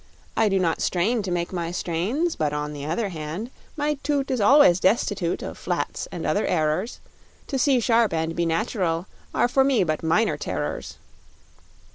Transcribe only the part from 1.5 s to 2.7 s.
my strains But,